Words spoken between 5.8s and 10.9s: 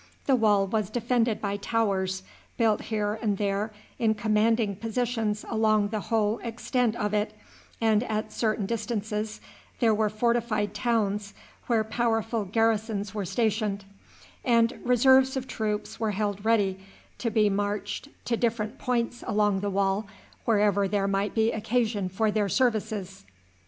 the whole extent of it, and at certain distances there were fortified